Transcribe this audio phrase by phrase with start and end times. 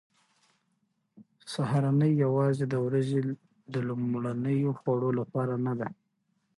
[1.53, 3.19] سهارنۍ یوازې د ورځې
[3.73, 5.89] د لومړنیو خوړو لپاره نه ده.